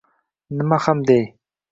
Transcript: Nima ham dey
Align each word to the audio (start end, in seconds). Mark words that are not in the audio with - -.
Nima 0.55 0.77
ham 0.85 0.99
dey 1.07 1.23